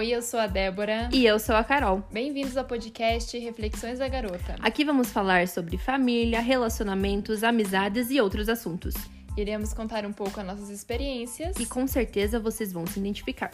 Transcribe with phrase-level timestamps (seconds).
[0.00, 1.10] Oi, eu sou a Débora.
[1.12, 2.02] E eu sou a Carol.
[2.10, 4.56] Bem-vindos ao podcast Reflexões da Garota.
[4.58, 8.94] Aqui vamos falar sobre família, relacionamentos, amizades e outros assuntos.
[9.36, 11.54] Iremos contar um pouco as nossas experiências.
[11.58, 13.50] E com certeza vocês vão se identificar.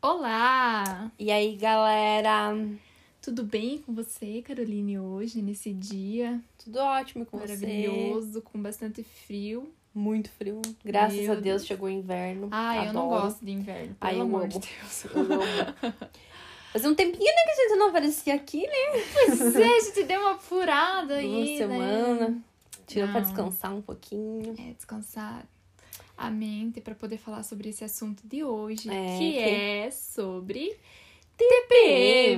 [0.00, 1.10] Olá!
[1.18, 2.56] E aí, galera?
[3.20, 6.40] Tudo bem com você, Caroline, hoje, nesse dia?
[6.62, 8.40] Tudo ótimo com Maravilhoso, você.
[8.40, 9.74] com bastante frio.
[9.94, 10.62] Muito frio.
[10.84, 11.66] Graças Meu a Deus, Deus.
[11.66, 12.48] chegou o inverno.
[12.50, 13.22] Ai, eu não Adoro.
[13.24, 14.48] gosto de inverno, pelo Ai, eu amor amo.
[14.48, 15.04] de Deus.
[15.04, 15.42] Eu amo.
[16.72, 19.02] Fazia um tempinho, né, que a gente não aparecia aqui, né?
[19.12, 21.56] Pois é, a gente deu uma furada aí, Uma né?
[21.58, 22.42] semana.
[22.86, 23.26] Tirou pra Não.
[23.28, 24.54] descansar um pouquinho.
[24.58, 25.46] É, descansar
[26.16, 30.74] a mente para poder falar sobre esse assunto de hoje, É, que que- é sobre
[31.36, 32.31] TPM,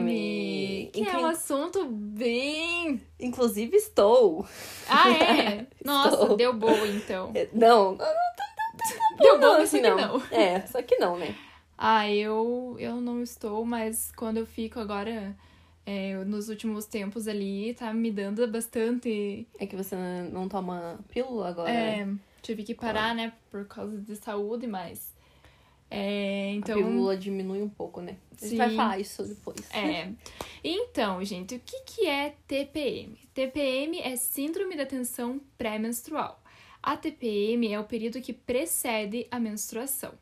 [1.24, 3.00] um assunto bem...
[3.18, 4.46] Inclusive, estou.
[4.88, 5.66] Ah, é?
[5.84, 7.32] Nossa, deu boa então.
[7.52, 10.22] Não, não, não, não, Deu não, bom, assim, que não.
[10.30, 11.34] É, só que não, né?
[11.76, 15.34] Ah, eu, eu não estou, mas quando eu fico agora,
[15.86, 19.46] é, nos últimos tempos ali, tá me dando bastante...
[19.58, 19.96] É que você
[20.32, 21.70] não toma pílula agora.
[21.70, 22.06] É,
[22.42, 25.13] tive que parar, né, por causa de saúde, mas...
[25.90, 26.78] É, então...
[26.78, 28.16] A pílula diminui um pouco, né?
[28.40, 29.58] A gente vai falar isso depois.
[29.72, 30.12] É.
[30.62, 33.16] Então, gente, o que, que é TPM?
[33.32, 36.42] TPM é Síndrome da Tensão Pré-Menstrual.
[36.82, 40.12] A TPM é o período que precede a menstruação.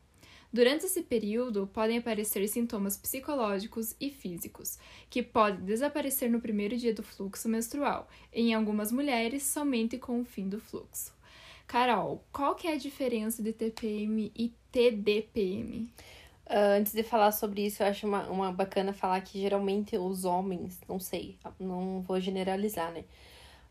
[0.53, 4.77] Durante esse período, podem aparecer sintomas psicológicos e físicos,
[5.09, 10.23] que podem desaparecer no primeiro dia do fluxo menstrual, em algumas mulheres somente com o
[10.23, 11.11] fim do fluxo.
[11.65, 15.87] Carol, qual que é a diferença de TPM e TDPM?
[16.45, 20.25] Ah, antes de falar sobre isso, eu acho uma, uma bacana falar que geralmente os
[20.25, 23.05] homens, não sei, não vou generalizar, né?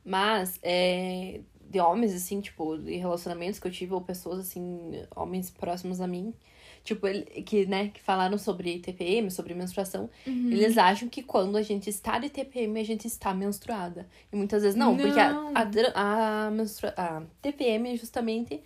[0.05, 5.51] Mas é, de homens, assim, tipo, de relacionamentos que eu tive, ou pessoas, assim, homens
[5.51, 6.35] próximos a mim,
[6.83, 7.07] tipo,
[7.47, 12.19] que, né, que falaram sobre TPM, sobre menstruação, eles acham que quando a gente está
[12.19, 14.09] de TPM, a gente está menstruada.
[14.33, 15.53] E muitas vezes não, porque a, Não.
[15.55, 18.61] a, a, menstrua- a TPM é justamente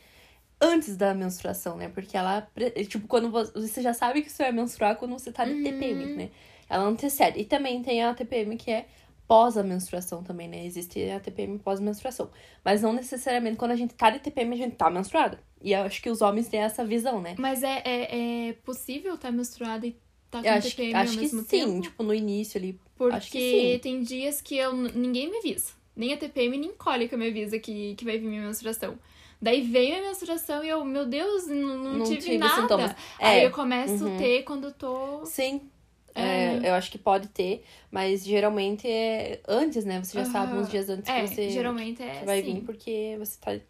[0.61, 1.89] antes da menstruação, né?
[1.89, 2.47] Porque ela,
[2.89, 6.07] tipo, quando vo- você já sabe que você vai menstruar quando você tá de TPM,
[6.17, 6.31] né?
[6.69, 7.39] Ela antecede.
[7.41, 8.87] E também tem a TPM que é
[9.29, 10.65] pós a menstruação também, né?
[10.65, 12.31] Existe a TPM pós-menstruação.
[12.65, 15.39] Mas não necessariamente quando a gente tá de TPM, a gente tá menstruada.
[15.63, 17.35] E eu acho que os homens têm essa visão, né?
[17.39, 19.97] Mas é, é, é possível estar menstruada e
[20.27, 21.81] estar com Eu acho, TPM que- acho ao que mesmo sim, tempo?
[21.83, 22.79] tipo, no início ali.
[22.97, 23.79] Porque que sim.
[23.81, 25.73] tem dias que eu, ninguém me avisa.
[25.95, 28.99] Nem a TPM, nem cólica me avisa que, que vai vir minha menstruação.
[29.41, 32.63] Daí vem a menstruação e eu, meu Deus, não, não, Não tive, tive nada.
[32.63, 32.93] sintomas.
[33.19, 34.17] Aí É, eu começo a uhum.
[34.19, 35.25] ter quando eu tô.
[35.27, 35.71] Sim.
[36.15, 36.23] É.
[36.63, 40.03] É, eu acho que pode ter, mas geralmente é antes, né?
[40.03, 40.63] Você já sabe Aham.
[40.63, 42.55] uns dias antes É, que você geralmente é que vai assim.
[42.55, 43.61] vir porque você tá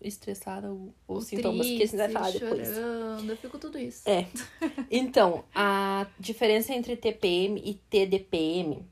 [0.00, 2.68] estressada ou, ou sintomas que a gente vai falar triste, depois.
[2.68, 4.08] chorando, eu fico tudo isso.
[4.08, 4.26] É.
[4.88, 8.86] Então, a diferença entre TPM e TDPM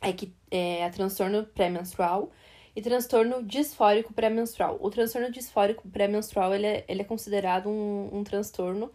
[0.00, 2.32] é que é a transtorno pré-menstrual
[2.74, 4.78] e transtorno disfórico pré-menstrual.
[4.80, 8.90] O transtorno disfórico pré-menstrual ele é, ele é considerado um, um transtorno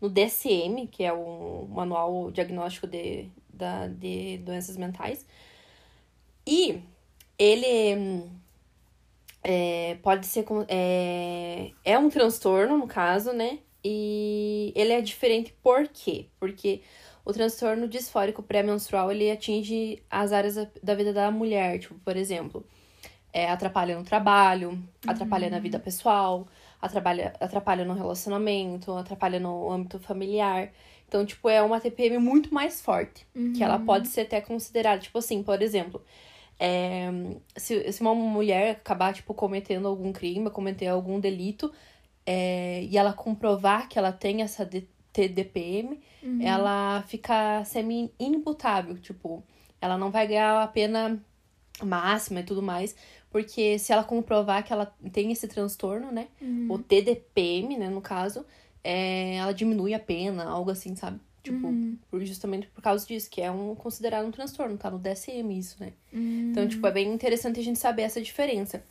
[0.00, 5.24] no DSM, que é o Manual Diagnóstico de, da, de Doenças Mentais.
[6.46, 6.82] E
[7.38, 8.30] ele
[9.42, 10.44] é, pode ser.
[10.68, 13.58] É, é um transtorno, no caso, né?
[13.84, 16.26] E ele é diferente por quê?
[16.38, 16.82] Porque
[17.24, 22.66] o transtorno disfórico pré-menstrual ele atinge as áreas da vida da mulher, tipo, por exemplo,
[23.32, 26.46] é, atrapalha no trabalho, atrapalha na vida pessoal,
[26.80, 30.72] atrapalha, atrapalha no relacionamento, atrapalha no âmbito familiar.
[31.06, 35.18] Então, tipo, é uma TPM muito mais forte, que ela pode ser até considerada, tipo
[35.18, 36.02] assim, por exemplo,
[36.58, 37.08] é,
[37.56, 41.72] se, se uma mulher acabar, tipo, cometendo algum crime, cometer algum delito,
[42.24, 44.68] é, e ela comprovar que ela tem essa
[45.12, 46.00] TDPM,
[46.42, 49.42] ela fica semi-inimputável, tipo,
[49.80, 51.20] ela não vai ganhar a pena
[51.82, 52.94] máxima e tudo mais,
[53.30, 56.28] porque se ela comprovar que ela tem esse transtorno, né,
[56.68, 58.44] o TDPM, né, no caso,
[58.84, 61.20] é, ela diminui a pena, algo assim, sabe?
[61.42, 61.96] Tipo, Uhum.
[62.10, 65.76] por- justamente por causa disso, que é um considerado um transtorno, tá no DSM isso,
[65.80, 65.92] né?
[66.12, 66.50] Hum.
[66.50, 68.82] Então, tipo, é bem interessante a gente saber essa diferença.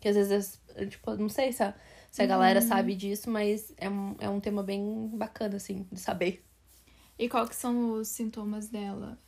[0.00, 1.74] Que às vezes, tipo, não sei se a,
[2.10, 5.98] se a galera sabe disso, mas é um, é um tema bem bacana, assim, de
[6.00, 6.44] saber.
[7.18, 9.18] E qual que são os sintomas dela?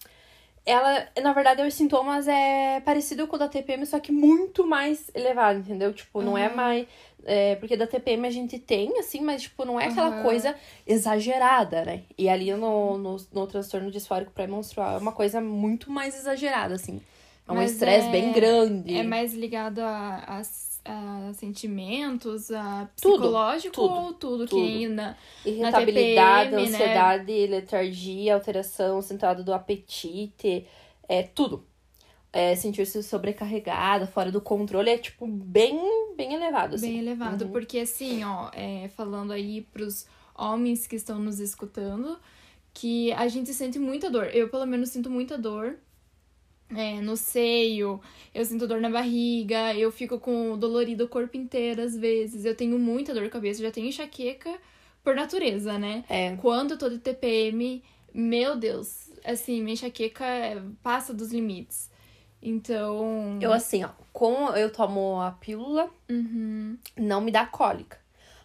[0.67, 5.11] Ela, na verdade, os sintomas é parecido com o da TPM, só que muito mais
[5.15, 5.93] elevado, entendeu?
[5.93, 6.55] Tipo, não é Aham.
[6.55, 6.87] mais.
[7.25, 10.23] É, porque da TPM a gente tem, assim, mas, tipo, não é aquela Aham.
[10.23, 10.55] coisa
[10.87, 12.03] exagerada, né?
[12.17, 17.01] E ali no, no, no transtorno disfórico pré-menstrual é uma coisa muito mais exagerada, assim.
[17.49, 18.97] É um estresse é- bem grande.
[18.97, 20.43] É mais ligado a, a-
[20.85, 24.63] a sentimentos, a psicológico tudo, ou tudo, tudo.
[24.63, 26.77] que na, Irritabilidade, TPM, né?
[26.77, 30.67] ansiedade, letargia, alteração centrada do apetite,
[31.09, 31.65] é tudo.
[32.33, 36.89] É, sentir-se sobrecarregada, fora do controle, é tipo bem, bem elevado, assim.
[36.89, 37.47] bem elevado.
[37.47, 37.51] Uhum.
[37.51, 42.19] Porque assim, ó, é, falando aí pros homens que estão nos escutando,
[42.73, 44.31] que a gente sente muita dor.
[44.33, 45.77] Eu, pelo menos, sinto muita dor.
[46.75, 48.01] É, no seio,
[48.35, 52.55] eu sinto dor na barriga, eu fico com dolorido o corpo inteiro às vezes, eu
[52.55, 54.53] tenho muita dor de cabeça, eu já tenho enxaqueca
[55.03, 56.05] por natureza, né?
[56.09, 57.83] É, Quando eu tô de TPM,
[58.13, 60.25] meu Deus, assim, minha enxaqueca
[60.83, 61.91] passa dos limites.
[62.43, 63.39] Então.
[63.41, 66.77] eu assim, ó, como eu tomo a pílula, Uhum.
[66.97, 67.99] não me dá cólica.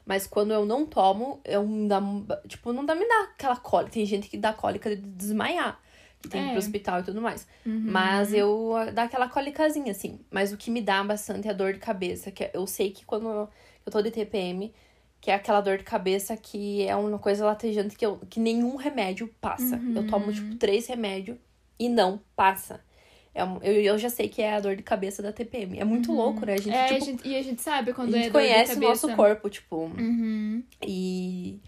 [0.05, 1.99] Mas quando eu não tomo, eu me dá,
[2.47, 3.93] tipo, não dá, me dá aquela cólica.
[3.93, 5.79] Tem gente que dá cólica de desmaiar,
[6.29, 6.59] tem que ir pro É.
[6.59, 7.47] hospital e tudo mais.
[7.65, 7.83] Uhum.
[7.85, 10.19] Mas eu dá aquela cólicazinha, assim.
[10.31, 12.31] Mas o que me dá bastante é a dor de cabeça.
[12.31, 13.49] Que é- eu sei que quando eu,
[13.85, 14.73] eu tô de TPM,
[15.21, 18.75] que é aquela dor de cabeça que é uma coisa latejante que, eu, que nenhum
[18.75, 19.75] remédio passa.
[19.75, 20.07] Eu Uhum.
[20.07, 21.37] tomo, tipo, três remédios
[21.79, 22.79] e não passa.
[23.33, 25.77] É eu, eu já sei que é a dor de cabeça da TPM.
[25.77, 26.53] É muito louco, né?
[26.53, 28.77] A gente, É, a tipo, gente- e a gente sabe a quando gente é conhece
[28.77, 29.75] o nosso corpo, tipo.
[29.97, 30.63] Uhum.
[30.81, 31.59] E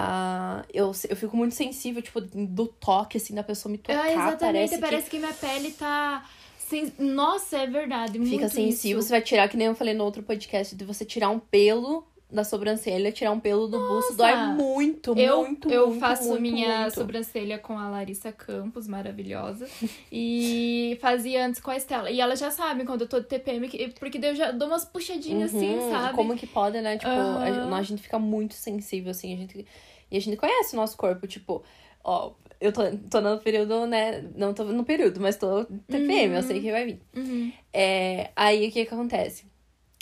[0.00, 4.00] ah, eu, eu fico muito sensível, tipo, do toque, assim, da pessoa me tocar.
[4.00, 5.18] Ah, exatamente, parece, parece, que que...
[5.18, 6.24] minha pele tá.
[6.56, 8.16] sen- Nossa, é verdade.
[8.24, 9.00] fica sensível.
[9.00, 9.08] isso.
[9.08, 12.06] Você vai tirar, que nem eu falei no outro podcast, de você tirar um pelo
[12.30, 16.42] da sobrancelha, tirar um pelo do busto, dói muito, Eu, muito, eu muito, faço muito,
[16.42, 16.94] minha muito.
[16.94, 19.66] sobrancelha com a Larissa Campos, maravilhosa.
[20.12, 22.10] e fazia antes com a Estela.
[22.10, 24.84] E elas já sabem quando eu tô de TPM, que- porque eu já dou umas
[24.84, 26.14] puxadinhas assim, Uhum, sabe?
[26.14, 26.98] Como que pode, né?
[26.98, 27.74] Tipo, a, Aham.
[27.74, 29.66] a gente fica muito sensível, assim, a gente...
[30.10, 31.62] E a gente conhece o nosso corpo, tipo,
[32.04, 34.22] ó, eu tô, tô no período, né?
[34.36, 37.00] Não tô no período, mas tô TPM, eu sei que vai vir.
[37.14, 37.52] Uhum.
[37.72, 39.44] É, aí o que que acontece?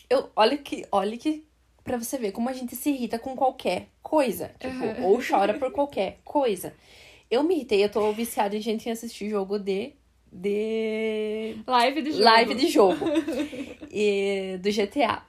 [0.08, 1.45] Eu, olha que, olha que
[1.87, 5.05] pra você ver como a gente se irrita com qualquer coisa, tipo, Uhum.
[5.06, 6.75] ou chora por qualquer coisa.
[7.31, 9.93] Eu me irritei, eu tô viciada em gente em assistir jogo de
[10.31, 12.25] de Live de jogo.
[12.25, 13.05] live de jogo
[13.91, 15.23] e, do GTA.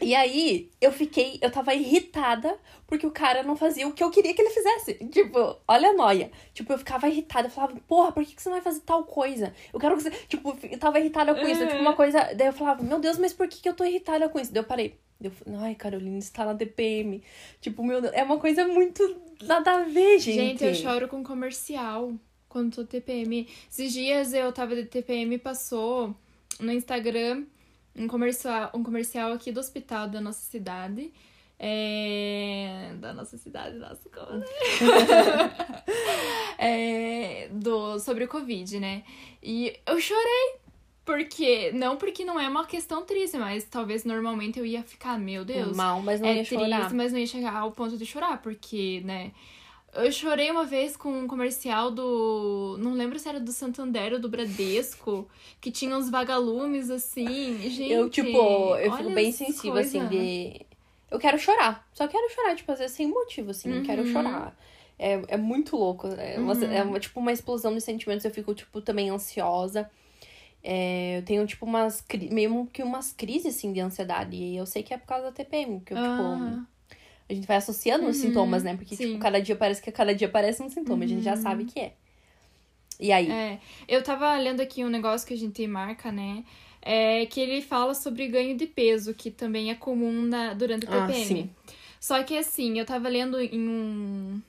[0.00, 4.10] E aí, eu fiquei, eu tava irritada porque o cara não fazia o que eu
[4.10, 4.94] queria que ele fizesse.
[5.10, 6.30] Tipo, olha a noia.
[6.54, 9.04] Tipo, eu ficava irritada, eu falava, porra, por que, que você não vai fazer tal
[9.04, 9.52] coisa?
[9.72, 10.10] Eu quero que você.
[10.10, 11.66] Tipo, eu tava irritada com isso.
[11.66, 12.34] Tipo, uma coisa.
[12.34, 14.52] Daí eu falava, meu Deus, mas por que, que eu tô irritada com isso?
[14.52, 14.98] Daí eu parei.
[15.20, 17.22] Eu falei, ai, Carolina, você tá na DPM.
[17.60, 20.36] Tipo, meu Deus, é uma coisa muito nada a ver, gente.
[20.36, 22.12] Gente, eu choro com comercial
[22.48, 23.48] quando tô TPM.
[23.70, 26.14] Esses dias eu tava de TPM e passou
[26.60, 27.44] no Instagram
[27.96, 31.12] um comercial, um comercial aqui do hospital da nossa cidade.
[31.58, 32.92] É...
[33.00, 34.46] Da nossa cidade, nossa, como, né?
[36.58, 37.48] é...
[37.50, 37.98] do...
[37.98, 39.02] Sobre o Covid, né?
[39.42, 40.66] E eu chorei.
[41.04, 45.44] Porque, não porque não é uma questão triste, mas talvez normalmente eu ia ficar, meu
[45.44, 46.92] Deus, Mal, mas não é ia triste, chorar.
[46.92, 49.30] mas não ia chegar ao ponto de chorar, porque, né?
[49.96, 52.76] Eu chorei uma vez com um comercial do.
[52.80, 55.28] Não lembro se era do Santander ou do Bradesco,
[55.60, 57.58] que tinha uns vagalumes assim.
[57.70, 57.90] Gente.
[57.92, 58.28] Eu, tipo,
[58.76, 59.88] eu fico bem sensível, coisa.
[59.98, 60.66] assim, de.
[61.10, 61.88] Eu quero chorar.
[61.92, 63.70] Só quero chorar, tipo, às vezes sem motivo, assim.
[63.72, 64.12] Eu quero Uhum.
[64.12, 64.56] chorar.
[64.98, 66.08] É, é muito louco.
[66.08, 66.62] É, uma, Uhum.
[66.64, 68.24] é uma, tipo uma explosão de sentimentos.
[68.24, 69.90] Eu fico, tipo, também ansiosa.
[70.62, 72.04] É, eu tenho, tipo, umas.
[72.30, 74.36] Meio que umas crises, assim, de ansiedade.
[74.36, 75.80] E eu sei que é por causa da TPM.
[75.80, 76.66] Que eu, tipo.
[77.28, 78.76] Ah, A gente vai associando os Uhum, sintomas, né?
[78.76, 79.08] Porque, sim.
[79.08, 81.04] tipo, cada dia parece que cada dia parece um sintoma.
[81.04, 81.42] A gente já Uhum.
[81.42, 81.92] sabe que é.
[82.98, 83.30] E aí?
[83.30, 83.58] é.
[83.88, 86.44] Eu tava lendo aqui um negócio que a gente marca, né?
[86.80, 90.88] É que ele fala sobre ganho de peso, que também é comum na, durante o
[90.90, 91.24] Ah, TPM.
[91.26, 91.50] sim.
[92.00, 94.40] Só que assim, eu tava lendo em um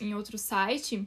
[0.00, 1.06] em outro site,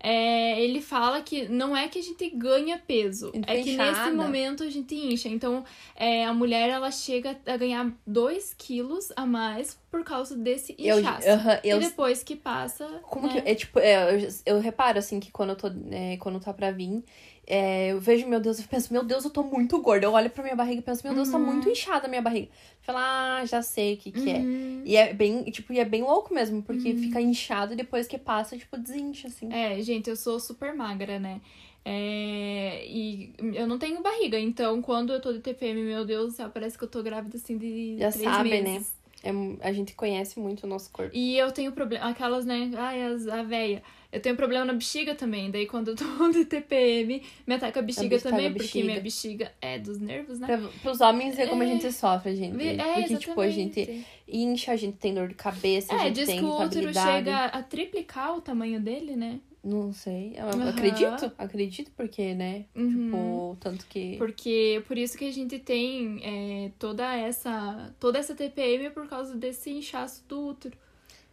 [0.00, 4.62] é, ele fala que não é que a gente ganha peso, é que nesse momento
[4.62, 5.28] a gente incha.
[5.28, 5.64] Então,
[5.96, 11.00] é, a mulher ela chega a ganhar 2 quilos a mais por causa desse Eu,
[11.00, 11.28] inchaço.
[11.28, 12.86] aham, eu E depois que passa.
[13.02, 13.40] Como né?
[13.40, 13.50] que.
[13.50, 15.68] É tipo, é, eu, eu reparo assim que quando eu tô.
[15.90, 17.02] é, quando tá pra vir,
[17.48, 20.06] é, eu vejo, meu Deus, eu penso, meu Deus, eu tô muito gorda.
[20.06, 21.46] Eu olho pra minha barriga e penso, meu Deus, tá Uhum.
[21.46, 22.48] muito inchada a minha barriga.
[22.82, 24.38] Fala, ah, já sei o que, que é.
[24.40, 24.82] Uhum.
[24.84, 28.18] E é bem, tipo, e é bem louco mesmo, porque fica inchado e depois que
[28.18, 29.52] passa, tipo, desincha, assim.
[29.52, 31.40] É, gente, eu sou super magra, né?
[31.84, 36.36] É, e eu não tenho barriga, então quando eu tô de TPM, meu Deus do
[36.36, 38.84] céu, parece que eu tô grávida assim de Já três sabe, né?
[39.22, 39.30] É,
[39.66, 41.10] a gente conhece muito o nosso corpo.
[41.14, 42.70] E eu tenho problema, aquelas, né?
[42.76, 43.82] Ai, as, a véia.
[44.10, 45.50] Eu tenho problema na bexiga também.
[45.50, 48.86] Daí quando eu tô de TPM, me ataca a bexiga ataca também, a porque bexiga.
[48.86, 50.46] minha bexiga é dos nervos, né?
[50.46, 51.68] Pra, pros homens ver como a É.
[51.68, 52.66] gente sofre, gente.
[52.66, 54.06] É, porque, tipo, a gente exatamente.
[54.28, 56.92] incha, a gente tem dor de cabeça, a É, gente diz tem que o útero
[56.94, 59.40] chega a triplicar o tamanho dele, né?
[59.68, 60.32] Não sei.
[60.34, 60.70] Eu Aham.
[60.70, 62.64] acredito, acredito, porque, né?
[62.74, 63.04] Uhum.
[63.04, 64.16] Tipo, tanto que.
[64.16, 69.36] Porque por isso que a gente tem é, toda essa toda essa TPM por causa
[69.36, 70.74] desse inchaço do útero.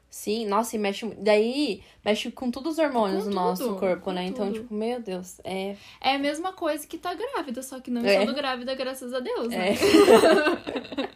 [0.10, 1.06] Sim, nossa, e mexe.
[1.18, 4.25] Daí mexe com todos os hormônios Com do nosso tudo, corpo, né?
[4.25, 4.60] Então, tudo.
[4.62, 5.75] tipo, meu Deus, é.
[6.01, 8.20] É a mesma coisa que tá grávida, só que não É.
[8.20, 9.72] estando grávida, graças a Deus, né?
[9.72, 9.75] É.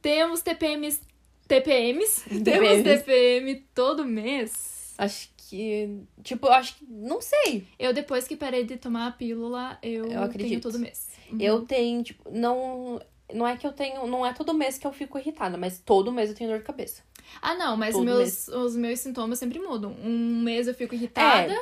[0.00, 1.00] Temos TPMs.
[1.46, 2.22] TPMs?
[2.28, 2.82] Temos TPMs.
[2.82, 4.94] TPM todo mês.
[4.98, 6.00] Acho que.
[6.24, 6.86] Tipo, eu acho que.
[6.88, 7.66] Não sei.
[7.78, 10.62] Eu, depois que parei de tomar a pílula, eu, Eu tenho acredito.
[10.62, 11.10] todo mês.
[11.30, 11.38] Uhum.
[11.40, 13.00] Eu tenho, tipo, não.
[13.32, 14.06] Não é que eu tenho.
[14.06, 16.64] Não é todo mês que eu fico irritada, mas todo mês eu tenho dor de
[16.64, 17.02] cabeça.
[17.40, 19.94] Ah, não, mas Todo meus, os meus sintomas sempre mudam.
[20.04, 21.56] Um mês eu fico irritada,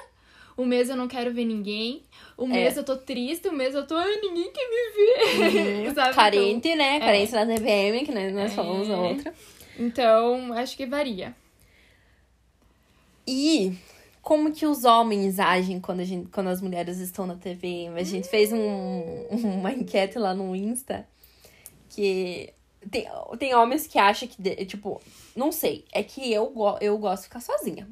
[0.59, 2.03] um mês eu não quero ver ninguém,
[2.37, 2.55] um É.
[2.65, 5.51] mês eu tô triste, um mês eu tô, ai, ninguém quer me
[5.87, 5.95] ver.
[5.95, 6.15] Sabe?
[6.15, 6.99] Carente, né?
[6.99, 8.99] Carência da TPM, que nós falamos na É.
[8.99, 9.35] outra.
[9.79, 11.37] Então, então, acho que varia.
[13.27, 13.77] E
[14.23, 17.99] como que os homens agem quando, a gente, quando as mulheres estão na TPM?
[17.99, 21.07] A gente fez um, uma enquete lá no Insta
[21.89, 22.53] que
[22.91, 23.07] tem,
[23.39, 25.01] tem homens que acham que, tipo,
[25.35, 27.89] não sei, é que eu, eu gosto de ficar sozinha.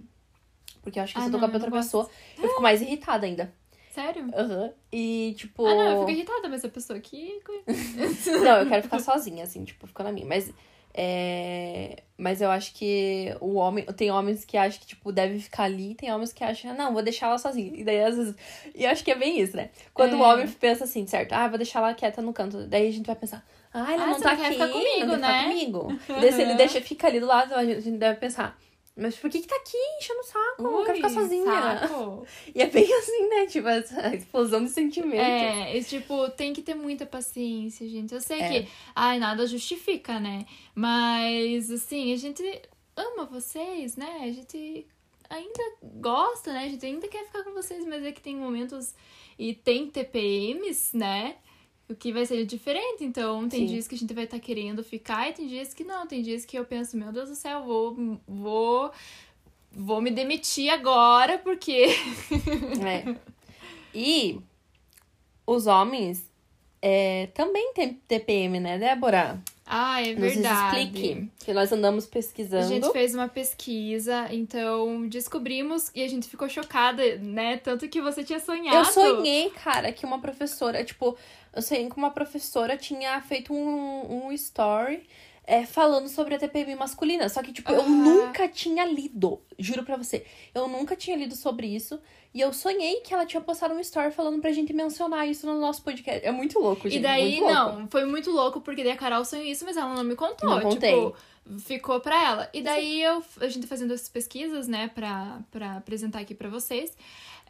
[0.82, 2.08] Porque eu acho que Ah, se eu tô com outra pessoa,
[2.42, 3.52] eu fico mais irritada ainda.
[3.92, 4.30] Sério?
[4.34, 4.72] Aham.
[4.92, 5.66] E, tipo.
[5.66, 7.40] Ah, não, eu fico irritada, mas a pessoa aqui.
[8.44, 10.26] Não, eu quero ficar sozinha, assim, tipo, ficando na minha.
[10.26, 10.52] Mas.
[10.94, 12.02] É...
[12.16, 13.84] Mas eu acho que o homem.
[13.84, 17.02] Tem homens que acham que, tipo, deve ficar ali, tem homens que acham, não, vou
[17.02, 17.72] deixar ela sozinha.
[17.74, 18.34] E daí, às vezes.
[18.74, 19.70] E eu acho que é bem isso, né?
[19.94, 20.26] Quando o É.
[20.26, 21.32] homem pensa assim, certo?
[21.32, 22.66] Ah, vou deixar ela quieta no canto.
[22.66, 25.06] Daí a gente vai pensar, ah, ela Ah, não tá não quer aqui, ficar comigo,
[25.06, 25.42] não quer ficar né?
[25.44, 25.98] comigo.
[26.08, 28.58] E daí, se ele deixa, fica ali do lado, a gente deve pensar.
[29.00, 30.62] Mas por que que tá aqui enchendo o saco?
[30.66, 31.44] eu quero ficar Ui, sozinha.
[31.78, 32.26] saco.
[32.54, 33.46] E é bem assim, né?
[33.46, 35.20] Tipo, essa explosão de sentimento.
[35.20, 38.12] É, e, tipo, tem que ter muita paciência, gente.
[38.12, 38.48] Eu sei É.
[38.62, 40.44] que, ai, nada justifica, né?
[40.74, 42.42] Mas, assim, a gente
[42.96, 44.18] ama vocês, né?
[44.22, 44.86] A gente
[45.30, 46.64] ainda gosta, né?
[46.64, 48.94] A gente ainda quer ficar com vocês, mas é que tem momentos
[49.38, 51.36] e tem TPMs, né?
[51.88, 53.02] O que vai ser diferente.
[53.04, 53.74] Então, tem Sim.
[53.74, 56.06] dias que a gente vai estar querendo ficar e tem dias que não.
[56.06, 58.20] Tem dias que eu penso, meu Deus do céu, vou.
[58.26, 58.92] vou
[59.70, 61.86] Vou me demitir agora porque.
[62.84, 63.14] É.
[63.94, 64.38] E
[65.46, 66.30] os homens
[66.80, 69.42] é, também têm TPM, né, Débora?
[69.70, 70.80] Ah, é Nos verdade.
[70.80, 71.30] explique.
[71.44, 72.66] Que nós andamos A pesquisando.
[72.68, 77.58] gente fez uma pesquisa, então descobrimos e a gente ficou chocada, né?
[77.58, 78.76] Tanto que você tinha sonhado.
[78.78, 81.16] Eu sonhei, cara, que uma professora, tipo,
[81.54, 85.02] eu sonhei que uma professora tinha feito um, um story
[85.48, 87.26] é, falando sobre a TPM masculina.
[87.30, 87.88] Só que, tipo, eu Aham.
[87.88, 89.40] nunca tinha lido.
[89.58, 90.26] Juro pra você.
[90.54, 91.98] Eu nunca tinha lido sobre isso.
[92.34, 95.58] E eu sonhei que ela tinha postado um story falando pra gente mencionar isso no
[95.58, 96.24] nosso podcast.
[96.24, 96.98] É muito louco, gente.
[96.98, 100.04] E daí, não, foi muito louco, porque daí a Carol sonhou isso, mas ela não
[100.04, 100.50] me contou.
[100.50, 101.12] Não contei.
[101.60, 102.48] Ficou pra ela.
[102.52, 106.96] E daí eu, a gente fazendo essas pesquisas, né, pra, pra apresentar aqui pra vocês.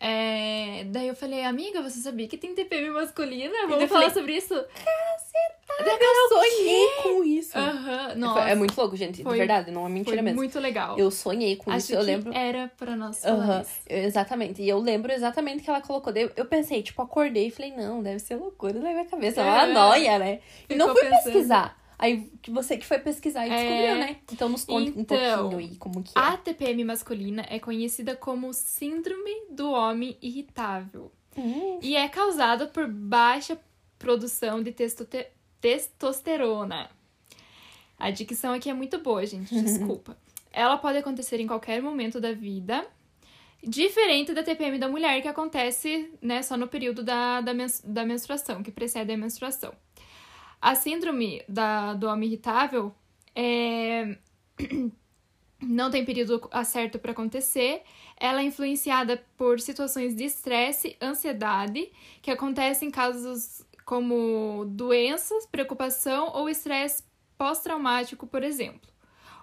[0.00, 3.52] é, daí eu falei, amiga, você sabia que tem TPM masculina?
[3.66, 4.54] Vamos falar falei, sobre isso?
[5.80, 7.56] Eu sonhei com isso.
[7.58, 8.40] Aham, nossa.
[8.48, 9.22] É muito louco, gente.
[9.22, 10.36] Foi- de verdade, não é mentira mesmo.
[10.36, 10.98] muito legal.
[10.98, 12.32] Eu sonhei com Acho isso, eu lembro.
[12.34, 14.62] era pra nós falar eu- exatamente.
[14.62, 16.12] E eu lembro exatamente que ela colocou.
[16.12, 19.40] Daí Eu, eu pensei, tipo, acordei e falei, não, deve ser loucura na minha cabeça.
[19.40, 19.72] É uma É.
[19.72, 20.40] noia, né?
[20.68, 21.24] E não Ficou fui pensando.
[21.32, 21.77] pesquisar.
[21.98, 23.56] Aí que você que foi pesquisar e É.
[23.56, 24.16] descobriu, né?
[24.32, 26.20] Então nos conte um Então, pouquinho aí como que é.
[26.20, 32.86] A TPM masculina é conhecida como Síndrome do Homem Irritável Hum, e é causada por
[32.86, 33.58] baixa
[33.98, 35.26] produção de testote-
[35.60, 36.88] testosterona.
[37.98, 40.16] A dicção aqui é muito boa, gente, desculpa.
[40.52, 42.86] Ela pode acontecer em qualquer momento da vida,
[43.62, 48.04] diferente da TPM da mulher, que acontece né, só no período da, da, mens- da
[48.04, 49.72] menstruação, que precede a menstruação.
[50.60, 52.94] A síndrome da, do homem irritável
[53.34, 54.16] é
[55.62, 57.82] não tem período certo para acontecer.
[58.16, 66.32] Ela é influenciada por situações de estresse, ansiedade, que acontecem em casos como doenças, preocupação
[66.34, 67.04] ou estresse
[67.36, 68.90] pós-traumático, por exemplo.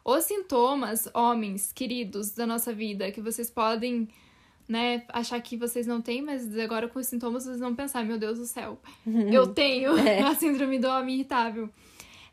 [0.04, 4.08] Os sintomas, homens queridos da nossa vida, que vocês podem
[4.68, 8.18] né, achar que vocês não têm, mas agora com os sintomas vocês vão pensar, meu
[8.18, 8.80] Deus do céu,
[9.32, 10.22] eu tenho É.
[10.22, 11.70] a síndrome do homem irritável.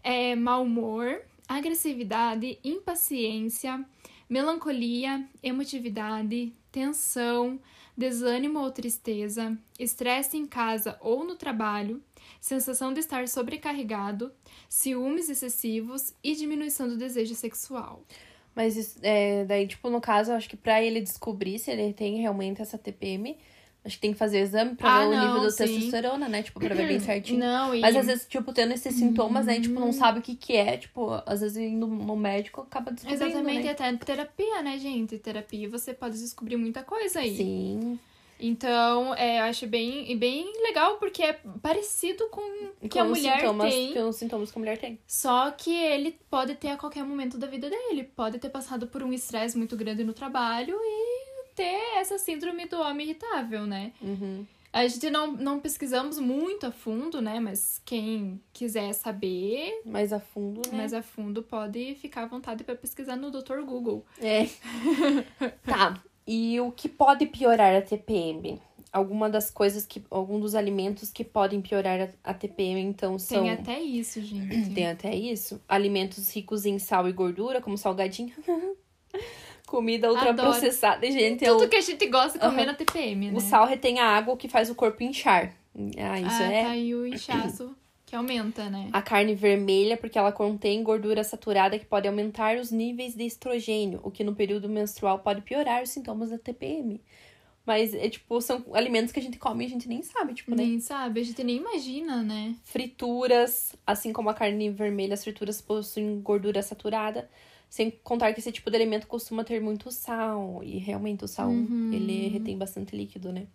[0.02, 3.84] É mau humor, agressividade, impaciência,
[4.28, 7.60] melancolia, emotividade, tensão,
[7.96, 12.02] desânimo ou tristeza, estresse em casa ou no trabalho,
[12.40, 14.32] sensação de estar sobrecarregado,
[14.68, 18.02] ciúmes excessivos e diminuição do desejo sexual.
[18.54, 22.20] Mas é, daí, tipo, no caso, eu acho que pra ele descobrir se ele tem
[22.20, 23.36] realmente essa TPM,
[23.84, 25.64] Acho que tem que fazer exame pra Ah, ver o não, nível da sim.
[25.66, 26.42] testosterona, né?
[26.44, 27.40] Tipo, pra ver bem certinho.
[27.40, 27.80] Não, e...
[27.80, 29.86] Mas às vezes, tipo, tendo esses sintomas, aí, tipo, Uhum.
[29.86, 30.76] não sabe o que que é.
[30.76, 33.70] Tipo, às vezes indo no médico acaba descobrindo, Exatamente, né?
[33.72, 35.18] até terapia, né, gente?
[35.18, 37.36] Terapia você pode descobrir muita coisa aí.
[37.36, 37.98] Sim.
[38.44, 42.40] Então, é, eu acho bem, bem legal, porque é parecido com
[42.80, 43.94] o que a mulher sintomas, tem.
[43.94, 44.98] Com os sintomas que a mulher tem.
[45.06, 48.02] Só que ele pode ter a qualquer momento da vida dele.
[48.02, 52.80] Pode ter passado por um estresse muito grande no trabalho e ter essa síndrome do
[52.80, 53.92] homem irritável, né?
[54.02, 54.44] Uhum.
[54.72, 57.38] A gente não, não pesquisamos muito a fundo, né?
[57.38, 60.78] Mas quem quiser saber Mais a fundo, né?
[60.78, 63.60] mais a fundo pode ficar à vontade para pesquisar no Dr.
[63.64, 64.04] Google.
[64.18, 64.48] É.
[65.64, 66.02] tá.
[66.26, 68.60] E o que pode piorar a TPM?
[68.92, 70.04] Alguma das coisas que.
[70.10, 73.42] Algum dos alimentos que podem piorar a, TPM, então, são.
[73.42, 74.68] Tem até isso, gente.
[74.74, 75.60] Tem até isso.
[75.68, 78.32] Alimentos ricos em sal e gordura, como salgadinho.
[79.66, 81.10] Comida ultraprocessada.
[81.10, 82.72] Gente, eu, Tudo que a gente gosta de comer Aham.
[82.72, 83.36] na TPM, né?
[83.36, 85.54] o sal retém a água, que faz o corpo inchar.
[85.96, 86.62] Ah, isso ah, é.
[86.62, 87.74] tá aí o inchaço
[88.12, 88.90] que aumenta, né?
[88.92, 94.00] A carne vermelha, porque ela contém gordura saturada que pode aumentar os níveis de estrogênio,
[94.02, 97.00] o que no período menstrual pode piorar os sintomas da TPM.
[97.64, 100.50] Mas, é tipo, são alimentos que a gente come e a gente nem sabe, tipo,
[100.54, 100.62] né?
[100.62, 102.54] Nem sabe, a gente nem imagina, né?
[102.64, 107.30] Frituras, assim como a carne vermelha, as frituras possuem gordura saturada.
[107.70, 110.60] Sem contar que esse tipo de alimento costuma ter muito sal.
[110.62, 111.88] E realmente o sal, Uhum.
[111.90, 113.46] ele retém bastante líquido, né?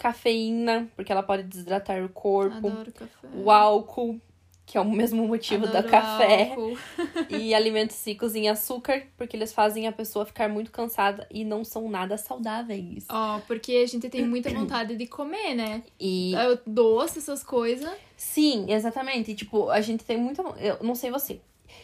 [0.00, 2.68] Cafeína, porque ela pode desidratar o corpo.
[2.68, 3.28] Adoro café.
[3.34, 4.18] O álcool,
[4.64, 6.56] que é o mesmo motivo Adoro do café.
[7.28, 11.66] e alimentos ricos em açúcar, porque eles fazem a pessoa ficar muito cansada e não
[11.66, 13.04] são nada saudáveis.
[13.10, 15.82] Ó, porque a gente tem muita vontade de comer, né?
[16.00, 17.90] E É Doce, essas coisas.
[18.16, 19.32] sim, exatamente.
[19.32, 20.40] E, tipo, a gente tem muita.
[20.58, 21.42] Eu não sei você.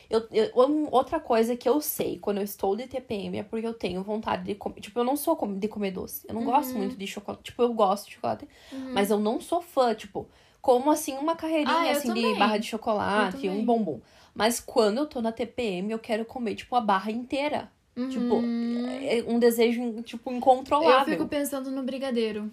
[0.08, 0.50] Eu, eu-
[0.92, 4.44] outra coisa que eu sei quando eu estou de TPM é porque eu tenho vontade
[4.44, 4.80] de comer.
[4.80, 6.22] Tipo, eu não sou de comer doce.
[6.28, 6.78] Eu não gosto Uhum.
[6.78, 7.42] muito de chocolate.
[7.44, 8.48] Tipo, eu gosto de chocolate,
[8.94, 9.94] mas eu não sou fã.
[9.94, 10.28] Tipo,
[10.60, 14.00] como assim uma carreirinha Ah, eu assim de barra de Eu chocolate, um bombom.
[14.34, 17.70] Mas quando eu tô na TPM, eu quero comer, tipo, a barra inteira.
[18.10, 18.84] Tipo, Uhum.
[18.86, 21.14] é um desejo, tipo, eu incontrolável.
[21.14, 22.50] fico pensando no brigadeiro.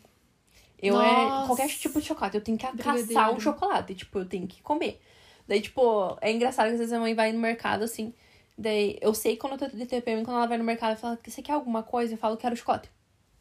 [0.81, 1.47] Eu é Nossa.
[1.47, 5.01] qualquer tipo de chocolate, eu tenho que caçar um chocolate, tipo, eu tenho que comer.
[5.47, 8.13] Daí, tipo, é engraçado que às vezes a mãe vai no mercado assim.
[8.57, 11.19] Daí, eu sei quando eu tô de TPM, quando ela vai no mercado e fala,
[11.25, 12.13] você quer alguma coisa?
[12.13, 12.89] Eu falo, quero chocolate.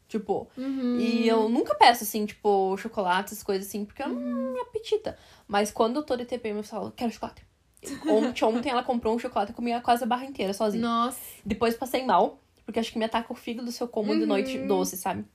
[0.07, 0.97] Tipo, Uhum.
[0.99, 5.17] e eu nunca peço assim, tipo, chocolate, essas coisas assim, porque eu não me apetita.
[5.47, 7.43] Mas quando eu tô de TPM, eu falo, quero chocolate.
[8.07, 10.81] Ontem, ontem ela comprou um chocolate e comia quase a barra inteira sozinha.
[10.87, 11.19] Nossa.
[11.45, 14.27] Depois passei mal, porque acho que me ataca o fígado se eu como de Uhum.
[14.27, 15.25] noite doce, sabe?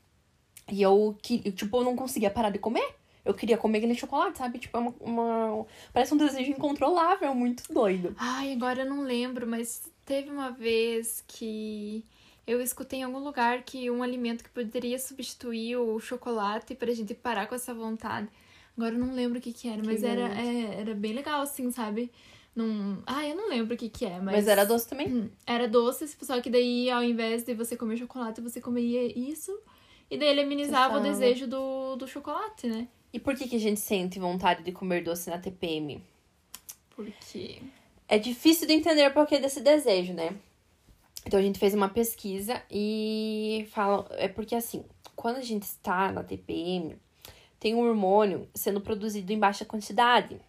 [0.70, 2.94] E eu, que, tipo, eu não conseguia parar de comer.
[3.28, 4.58] Eu queria comer aquele chocolate, sabe?
[4.58, 8.14] Tipo, é uma, uma- Parece um desejo incontrolável, muito doido.
[8.18, 12.04] Ai, agora eu não lembro, mas teve uma vez que
[12.46, 17.12] eu escutei em algum lugar que um alimento que poderia substituir o chocolate pra gente
[17.14, 18.28] parar com essa vontade.
[18.76, 20.40] Agora eu não lembro o que que era, mas Que era, gosto.
[20.40, 22.10] é, era bem legal, assim, sabe?
[22.56, 23.02] Não...
[23.06, 24.36] Ah, eu não lembro o que que é, mas...
[24.36, 25.08] Mas, era doce também.
[25.08, 29.56] Hum, Era doce, só que daí, ao invés de você comer chocolate, você comeria isso.
[30.10, 31.12] E daí ele amenizava o fala.
[31.12, 32.88] desejo do, do chocolate, né?
[33.12, 36.02] E por que, que a gente sente vontade de comer doce na TPM?
[36.94, 37.62] Porque...
[38.08, 40.34] É difícil de entender o porquê desse desejo, né?
[41.26, 44.06] Então a gente fez uma pesquisa e fala.
[44.12, 46.96] É porque assim, quando a gente está na TPM,
[47.60, 50.40] tem um hormônio sendo produzido em baixa quantidade.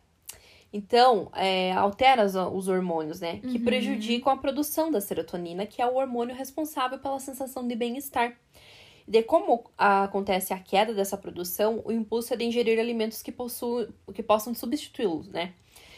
[0.72, 3.40] Então, é, altera os, os hormônios, né?
[3.40, 3.66] Que Uhum.
[3.66, 8.38] prejudicam a produção da serotonina, que é o hormônio responsável pela sensação de bem-estar.
[9.10, 13.88] De como acontece a queda dessa produção, o impulso é de ingerir alimentos que, possuem,
[14.14, 15.54] que possam substituí-los, né?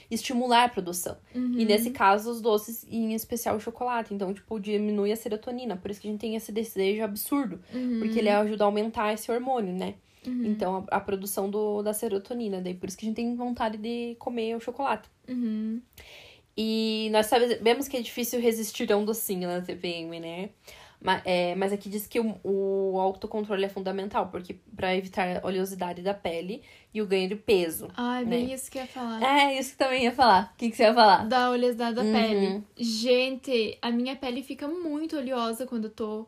[0.09, 1.17] Estimular a produção.
[1.35, 1.59] Uhum.
[1.59, 4.13] E nesse caso, os doces, e em especial o chocolate.
[4.13, 5.75] Então, tipo, diminui a serotonina.
[5.75, 7.59] Por isso que a gente tem esse desejo absurdo.
[7.73, 7.99] Uhum.
[7.99, 9.95] Porque ele ajuda a aumentar esse hormônio, né?
[10.25, 10.45] Uhum.
[10.45, 12.61] Então, a, a produção do, da serotonina.
[12.61, 15.09] Daí, por isso que a gente tem vontade de comer o chocolate.
[15.27, 15.81] Uhum.
[16.55, 20.49] E nós sabemos que é difícil resistir a um docinho na TPM, né?
[21.03, 25.47] Mas, é, mas aqui diz que o, o autocontrole é fundamental, porque para evitar a
[25.47, 26.61] oleosidade da pele
[26.93, 27.87] e o ganho de peso.
[27.97, 28.53] Ai, bem Né?
[28.53, 29.23] isso que eu ia falar.
[29.23, 30.51] É, isso que também ia falar.
[30.53, 31.27] O que, que você ia falar?
[31.27, 32.11] Da oleosidade da Uhum.
[32.13, 32.63] pele.
[32.77, 36.27] Gente, a minha pele fica muito oleosa quando eu tô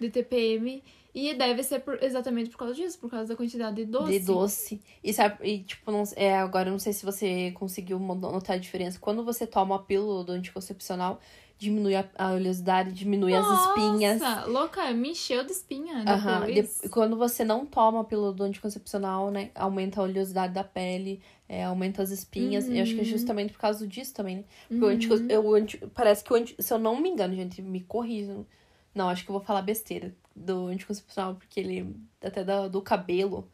[0.00, 0.80] de TPM.
[1.14, 4.10] E deve ser por- exatamente por causa disso, por causa da quantidade de doce.
[4.12, 4.80] De doce.
[5.02, 8.58] E sabe, e, tipo, não, é, agora eu não sei se você conseguiu notar a
[8.58, 8.98] diferença.
[8.98, 11.20] Quando você toma a pílula do anticoncepcional,
[11.56, 14.20] diminui a, a oleosidade, diminui as espinhas.
[14.20, 16.80] Nossa, louca, me encheu de espinha depois.
[16.80, 19.50] De- quando você não toma a pílula do anticoncepcional, né?
[19.54, 22.66] Aumenta a oleosidade da pele, é, aumenta as espinhas.
[22.68, 23.08] E acho que é Uhum.
[23.08, 24.44] justamente por causa disso também, né?
[24.68, 27.36] Porque o antico- eu- o anti- parece que o anti- se eu não me engano,
[27.36, 28.44] gente, me corrijam.
[28.92, 30.12] Não, acho que eu vou falar besteira.
[30.34, 33.48] Do anticoncepcional, porque ele até da, do cabelo.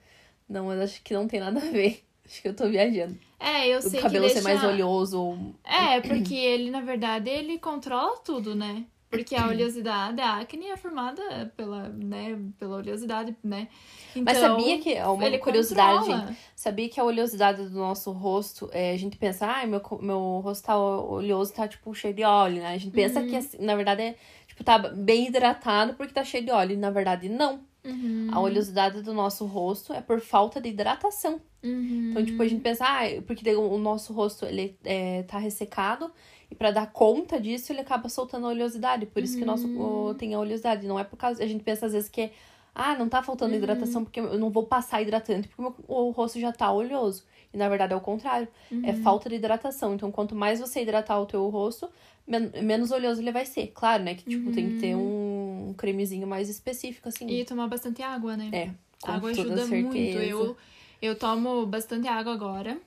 [0.48, 2.02] Não, mas acho que não tem nada a ver.
[2.30, 3.18] Acho que eu tô viajando.
[3.40, 4.48] É, eu O sei cabelo que ser deixa...
[4.48, 5.52] mais oleoso.
[5.64, 8.84] É, porque ele, na verdade, ele controla tudo, né?
[9.10, 13.68] Porque a oleosidade, a acne é formada pela, né, pela oleosidade, né?
[14.14, 16.26] Então, Mas sabia que, uma ele curiosidade, controla.
[16.26, 19.98] gente, sabia que a oleosidade do nosso rosto, é, a gente pensa, ai, meu, co-
[20.00, 22.68] meu rosto tá oleoso, tá, tipo, cheio de óleo, né?
[22.74, 23.26] A gente pensa Uhum.
[23.26, 26.72] que, assim, na verdade, é, tipo, tá bem hidratado porque tá cheio de óleo.
[26.74, 27.60] E, na verdade, não.
[27.84, 31.40] Uhum, A oleosidade do nosso rosto é por falta de hidratação.
[31.62, 32.08] uhum.
[32.10, 36.10] Então, tipo, a gente pensa, ah, porque daí o nosso rosto, ele é, tá ressecado.
[36.50, 39.06] E pra dar conta disso, ele acaba soltando a oleosidade.
[39.06, 40.08] Por isso que o nosso Uhum.
[40.10, 40.86] o, tem a oleosidade.
[40.86, 41.42] Não é por causa...
[41.42, 42.30] A gente pensa, às vezes, que...
[42.74, 43.24] Ah, não tá Uhum.
[43.24, 45.48] faltando hidratação porque eu não vou passar hidratante.
[45.48, 47.24] Porque o, meu- o rosto já tá oleoso.
[47.52, 48.46] E, na verdade, é o contrário.
[48.84, 49.02] É Uhum.
[49.02, 49.94] falta de hidratação.
[49.94, 51.88] Então, quanto mais você hidratar o teu rosto,
[52.26, 53.68] men- menos oleoso ele vai ser.
[53.68, 54.14] Claro, né?
[54.14, 55.29] Que, tipo, tem que ter um
[55.74, 57.28] cremezinho mais específico, assim.
[57.28, 58.50] E tomar bastante água, né?
[58.52, 59.92] É, com água toda ajuda muito.
[59.92, 60.24] certeza.
[60.24, 60.56] Eu,
[61.00, 62.78] eu tomo bastante água agora.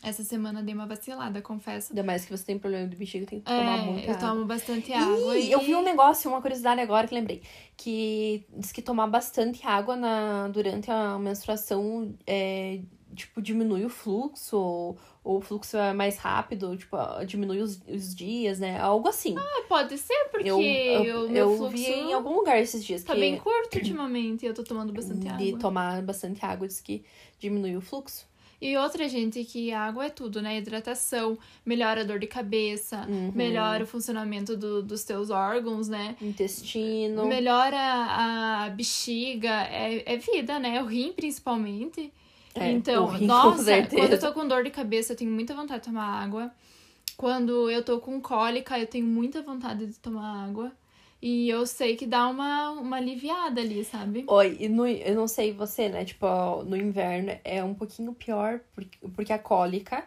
[0.00, 1.92] Essa semana dei uma vacilada, confesso.
[1.92, 4.28] Ainda mais que você tem problema de bexiga, tem que É, tomar muita eu água.
[4.28, 5.36] tomo bastante água.
[5.36, 5.50] Ih, e...
[5.50, 7.42] eu vi um negócio, uma curiosidade agora que lembrei.
[7.76, 12.80] Que diz que tomar bastante água na, durante a menstruação é,
[13.14, 18.14] tipo, diminui o fluxo, ou, ou o fluxo é mais rápido, tipo, diminui os, os
[18.14, 18.78] dias, né?
[18.78, 19.34] Algo assim.
[19.38, 22.84] Ah, Pode ser, porque eu o eu, meu eu fluxo vi em algum lugar esses
[22.84, 24.46] dias tá que bem curto ultimamente.
[24.46, 25.58] Eu tô tomando bastante de água.
[25.58, 27.04] tomar bastante água diz que
[27.38, 28.26] diminui o fluxo.
[28.60, 30.58] E outra, gente, que água é tudo, né?
[30.58, 33.30] Hidratação, melhora a dor de cabeça, Uhum.
[33.32, 36.16] melhora o funcionamento do- dos teus órgãos, né?
[36.20, 37.24] Intestino.
[37.26, 40.82] Melhora a bexiga, é, é vida, né?
[40.82, 42.12] O rim, principalmente.
[42.54, 45.86] É, então, nossa, quando eu tô com dor de cabeça, eu tenho muita vontade de
[45.88, 46.50] tomar água.
[47.16, 50.72] Quando eu tô com cólica, eu tenho muita vontade de tomar água.
[51.20, 54.24] E eu sei que dá uma, uma aliviada ali, sabe?
[54.28, 56.04] Oi, e no, eu não sei você, né?
[56.04, 60.04] Tipo, no inverno é um pouquinho pior, porque, porque a cólica,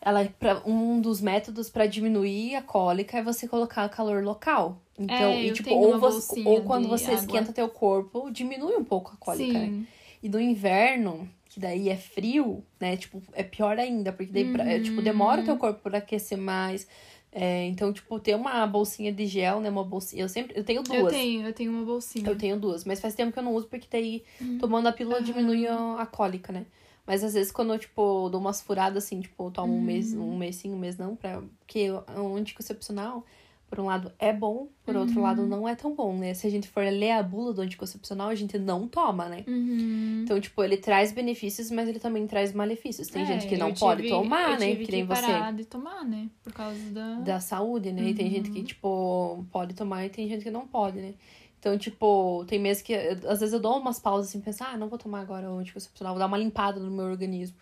[0.00, 4.82] ela é pra, um dos métodos pra diminuir a cólica é você colocar calor local.
[4.98, 7.20] Então, É, e tipo, ou, você, ou quando você água.
[7.20, 9.66] esquenta teu corpo, diminui um pouco a cólica, né?
[9.66, 9.86] Sim.
[10.20, 12.96] E no inverno, que daí é frio, né?
[12.96, 15.44] Tipo, é pior ainda, porque daí, é, tipo, demora o Uhum.
[15.44, 16.86] teu corpo pra aquecer mais.
[17.32, 19.68] É, então, tipo, ter uma bolsinha de gel, né?
[19.68, 20.22] Uma bolsinha.
[20.22, 20.56] Eu sempre.
[20.56, 20.98] Eu tenho duas.
[21.02, 22.28] Eu tenho, eu tenho uma bolsinha.
[22.30, 24.22] Eu tenho duas, mas faz tempo que eu não uso, porque daí
[24.58, 25.24] tomando a pílula Aham.
[25.24, 26.64] diminui a, a cólica, né?
[27.06, 30.14] Mas às vezes quando eu, tipo, dou umas furadas assim, tipo, eu tomo um mês,
[30.14, 30.34] Uhum.
[30.34, 31.42] um mês sim, um mês não, pra...
[31.58, 33.24] porque o anticoncepcional,
[33.68, 35.22] por um lado, é bom, por outro Uhum.
[35.22, 36.32] lado, não é tão bom, né?
[36.34, 39.44] Se a gente for ler a bula do anticoncepcional, a gente não toma, né?
[39.46, 40.22] Uhum.
[40.24, 43.08] Então, tipo, ele traz benefícios, mas ele também traz malefícios.
[43.08, 44.70] Tem É, gente que não eu pode tive- tomar, né?
[44.72, 46.28] tive Que nem você parar de tomar, né?
[46.42, 47.18] Por causa da...
[47.20, 48.08] da saúde, né?
[48.08, 48.54] E tem gente Uhum.
[48.54, 51.14] que, tipo, pode tomar e tem gente que não pode, né?
[51.60, 54.88] Então, tipo, tem meses que às vezes eu dou umas pausas assim, pensar, ah, não
[54.88, 57.56] vou tomar agora o anticoncepcional, vou dar uma limpada no meu organismo.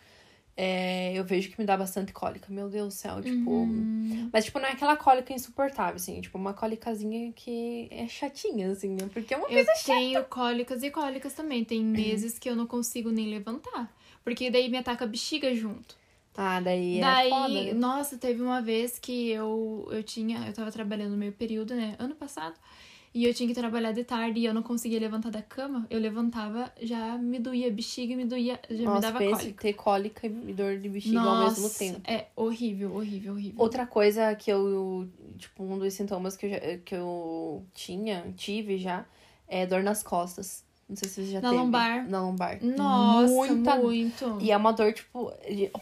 [0.56, 3.50] É, eu vejo que me dá bastante cólica, meu Deus do céu, tipo.
[3.50, 4.30] Uhum.
[4.32, 8.94] Mas, tipo, não é aquela cólica insuportável, assim, tipo, uma cólicazinha que é chatinha, assim,
[8.94, 9.08] né?
[9.12, 11.62] Porque é uma Eu tenho cólicas e cólicas também.
[11.62, 13.94] Tem meses que eu não consigo nem levantar.
[14.24, 15.94] Porque daí me ataca a bexiga junto.
[16.34, 17.72] Ah, daí é daí, foda, né?
[17.72, 20.46] nossa, teve uma vez que eu, eu tinha.
[20.46, 21.96] Eu tava trabalhando no meio período, né?
[21.98, 22.54] Ano passado.
[23.16, 25.87] E eu tinha que trabalhar de tarde e eu não conseguia levantar da cama.
[25.88, 28.61] Eu levantava, já me doía bexiga e me doía.
[28.68, 29.62] Já me Nossa, dava pensa em cólica.
[29.62, 32.02] ter cólica e dor de bexiga ao mesmo Nossa, tempo.
[32.05, 33.55] é horrível, horrível, horrível.
[33.59, 38.76] Outra coisa que eu, tipo, um dos sintomas que eu, já, que eu tinha, tive
[38.76, 39.07] já,
[39.48, 40.62] é dor nas costas.
[40.88, 41.61] Não sei se você já Na teve.
[41.61, 42.09] lombar.
[42.09, 42.59] Na lombar.
[42.62, 43.75] Nossa, Muita...
[43.77, 44.38] muito.
[44.40, 45.33] E é uma dor, tipo,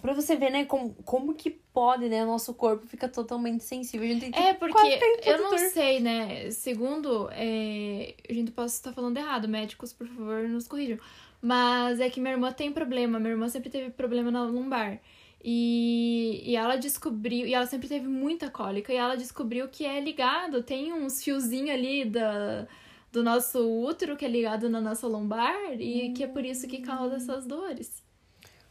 [0.00, 4.06] pra você ver, né, como, como que pode, né, o nosso corpo fica totalmente sensível.
[4.08, 5.58] A gente tem, É, porque eu não dor.
[5.58, 6.50] sei, né?
[6.50, 8.14] Segundo, é...
[8.28, 10.98] a gente possa estar falando errado, médicos, por favor, nos corrijam.
[11.42, 14.98] Mas é que minha irmã tem problema, minha irmã sempre teve problema na lombar.
[15.46, 20.00] E, e ela descobriu, e ela sempre teve muita cólica, e ela descobriu que é
[20.00, 22.66] ligado, tem uns fiozinhos ali da,
[23.14, 26.78] do nosso útero que é ligado na nossa lombar, e que é por isso que
[26.80, 28.02] causa essas dores.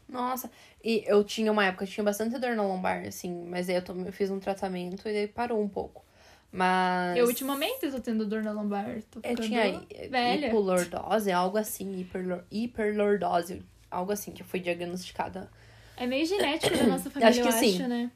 [0.08, 0.52] Nossa,
[0.84, 3.82] e eu tinha uma época, eu tinha bastante dor na lombar, assim, mas aí eu,
[3.82, 6.04] tomei- eu fiz um tratamento e daí parou um pouco.
[6.52, 7.18] Mas.
[7.18, 10.48] Eu ultimamente tô tendo dor na lombar, tô Eu tinha velha.
[10.48, 15.50] hipolordose, algo assim, hiperlor, hiperlordose, algo assim, que eu fui diagnosticada.
[15.96, 17.76] É meio genético da nossa família, Acho que eu sim.
[17.76, 18.12] acho, né?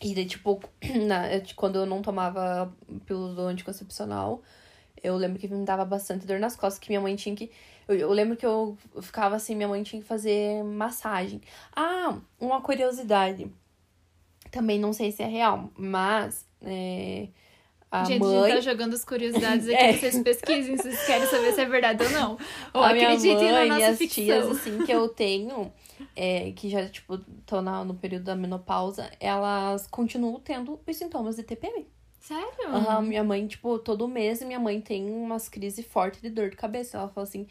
[0.00, 0.60] E daí, tipo,
[1.06, 2.72] na, eu- quando eu não tomava
[3.04, 4.42] pílula do anticoncepcional,
[5.02, 7.50] eu lembro que me dava bastante dor nas costas, que minha mãe tinha que.
[7.86, 11.40] Eu, eu lembro que eu ficava assim, minha mãe tinha que fazer massagem.
[11.74, 13.50] Ah, uma curiosidade.
[14.50, 17.28] Também não sei se é real, mas é,
[17.90, 18.36] a gente, mãe.
[18.38, 19.92] a gente tá jogando as curiosidades aqui, É.
[19.92, 22.38] vocês pesquisem se vocês querem saber se é verdade ou não.
[22.74, 24.24] Ou a acreditem na mãe e nossa as ficção.
[24.24, 25.72] tias, assim, que eu tenho,
[26.16, 31.42] é, que já, tipo, estão no período da menopausa, elas continuam tendo os sintomas de
[31.42, 31.86] TPM.
[32.28, 32.68] Sério?
[32.74, 36.56] Aham, minha mãe, tipo, todo mês minha mãe tem umas crises fortes de dor de
[36.56, 36.98] cabeça.
[36.98, 37.46] Ela falou assim.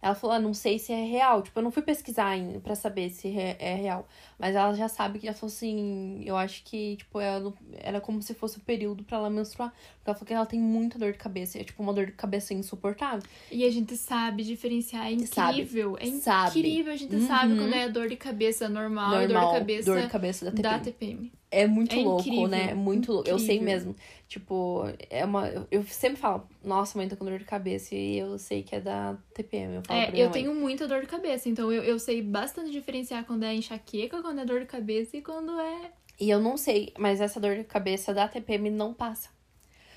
[0.00, 1.42] Ela falou, ah, não sei se é real.
[1.42, 4.08] Tipo, eu não fui pesquisar ainda pra saber se é é real.
[4.36, 6.22] Mas ela já sabe que ela falou assim.
[6.24, 9.70] Eu acho que, tipo, ela, era como se fosse o período pra ela menstruar.
[9.70, 11.58] Porque ela falou que ela tem muita dor de cabeça.
[11.58, 13.22] É tipo uma dor de cabeça insuportável.
[13.50, 15.60] E a gente sabe diferenciar, é Sabe.
[15.60, 15.96] incrível.
[16.00, 16.58] É Sabe.
[16.58, 17.26] incrível, a gente Uhum.
[17.28, 20.50] sabe quando é dor de cabeça normal, e dor de cabeça dor de cabeça da
[20.50, 20.78] TPM.
[20.78, 21.32] da TPM.
[21.54, 22.70] É muito É louco, incrível, né?
[22.70, 23.28] É muito louco.
[23.28, 23.94] Eu sei mesmo.
[24.26, 25.48] Tipo, é uma.
[25.70, 27.94] eu- sempre falo, nossa, mãe, tô com dor de cabeça.
[27.94, 29.74] E eu sei que é da TPM.
[29.74, 33.24] Eu falo É, eu tenho muita dor de cabeça, então eu, eu sei bastante diferenciar
[33.26, 35.92] quando é enxaqueca, quando é dor de cabeça e quando é.
[36.18, 39.28] E eu não sei, mas essa dor de cabeça da TPM não passa.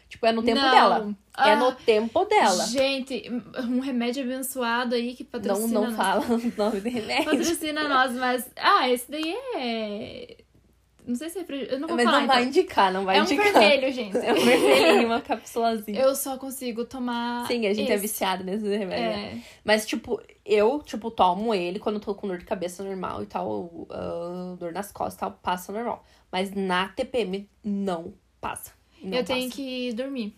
[0.10, 0.72] Tipo, é no tempo Não.
[0.72, 1.16] dela.
[1.38, 2.66] É Ah, no tempo dela.
[2.68, 3.24] Gente,
[3.70, 5.96] um remédio abençoado aí que Não, patrocina não nós.
[5.96, 7.26] fala o nome do remédio.
[7.26, 8.50] Patrocina nós, mas.
[8.58, 10.38] Ah, esse daí é.
[11.08, 11.44] Não sei se é.
[11.44, 12.20] preju- Eu não vou Mas falar.
[12.22, 12.48] não vai então.
[12.50, 13.46] indicar, não vai é um indicar.
[13.54, 14.18] vermelho, gente.
[14.18, 16.00] É um vermelhinho, uma capsulazinha.
[16.02, 17.46] Eu só consigo tomar.
[17.48, 18.02] Sim, a gente é esse.
[18.02, 19.06] viciada nesse remédio.
[19.06, 19.34] né?
[19.38, 19.42] É.
[19.64, 23.26] Mas, tipo, eu, tipo, tomo ele quando eu tô com dor de cabeça normal e
[23.26, 26.04] tal, ah, dor nas costas e tal, passa normal.
[26.32, 28.72] Mas na TPM não passa.
[29.02, 29.56] Não eu tenho passa.
[29.56, 30.36] que dormir.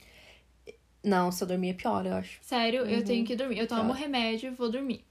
[1.03, 2.39] Não, se eu dormir é pior, eu acho.
[2.41, 3.03] Sério, eu Uhum.
[3.06, 3.60] tenho que dormir.
[3.60, 3.93] Eu tomo Pior.
[3.95, 5.06] remédio e vou dormir.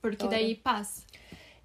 [0.00, 0.30] Porque Pior.
[0.30, 1.02] daí passa.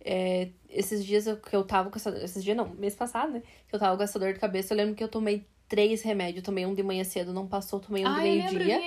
[0.08, 2.12] É, esses dias que eu tava com essa.
[2.24, 3.42] Esses dias não, mês passado, né?
[3.68, 6.44] Que eu tava com essa dor de cabeça, eu lembro que eu tomei três remédios.
[6.44, 7.80] Tomei um de manhã cedo, não passou.
[7.80, 8.78] Tomei um de meio-dia.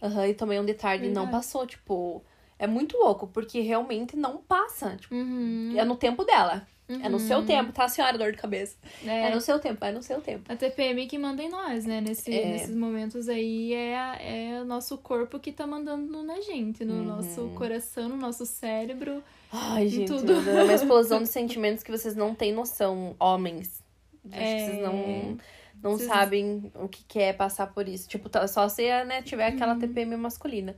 [0.00, 1.66] Aham, e tomei um de tarde e não passou.
[1.66, 2.22] Tipo,
[2.58, 4.96] é muito louco, porque realmente não passa.
[4.96, 5.74] Tipo, Uhum.
[5.76, 6.64] é no tempo dela.
[6.88, 7.46] É no seu Uhum.
[7.46, 8.74] tempo, tá, senhora dor de cabeça?
[9.04, 10.50] É, É, no seu tempo, é no seu tempo.
[10.50, 12.00] a TPM que manda em nós, né?
[12.00, 12.46] Nesse, É.
[12.52, 17.04] Nesses momentos aí é, é o nosso corpo que tá mandando na gente, no Uhum.
[17.04, 19.22] nosso coração, no nosso cérebro.
[19.52, 20.32] Ai, gente, tudo.
[20.32, 23.82] é uma explosão de sentimentos que vocês não têm noção, homens.
[24.32, 24.54] Acho É.
[24.56, 25.38] que vocês não,
[25.82, 28.08] não Vocês- sabem o que que é passar por isso.
[28.08, 30.74] Tipo, tá- só se né, tiver aquela TPM masculina.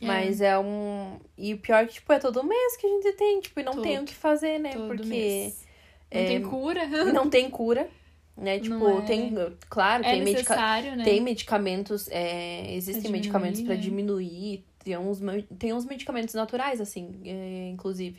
[0.00, 0.06] É.
[0.06, 1.18] Mas é um.
[1.36, 3.62] E o pior é que, tipo, é todo mês que a gente tem, tipo, e
[3.62, 3.82] não Todo.
[3.82, 4.70] tem o que fazer, né?
[4.72, 5.66] Porque mês.
[6.12, 6.86] Não é, tem cura.
[7.12, 7.88] não tem cura,
[8.36, 8.58] né?
[8.60, 9.02] Tipo, é.
[9.02, 9.34] tem.
[9.68, 11.04] Claro, É tem, medica necessário, né?
[11.04, 12.08] tem medicamentos.
[12.10, 14.64] é, existem medicamentos pra diminuir, diminuir.
[14.84, 15.18] Tem uns,
[15.58, 18.18] tem uns medicamentos naturais, assim, é, inclusive.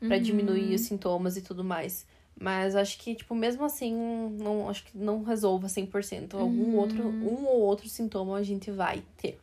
[0.00, 0.22] Pra Uhum.
[0.22, 2.06] diminuir os sintomas e tudo mais.
[2.40, 3.92] Mas acho que, tipo, mesmo assim,
[4.38, 6.34] não, acho que não resolva 100%.
[6.34, 6.76] Algum Uhum.
[6.76, 9.38] outro, um ou outro sintoma a gente vai ter.